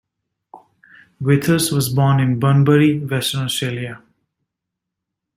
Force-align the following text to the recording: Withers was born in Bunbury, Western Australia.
Withers 1.19 1.71
was 1.71 1.89
born 1.89 2.19
in 2.19 2.39
Bunbury, 2.39 2.97
Western 2.97 3.41
Australia. 3.43 4.01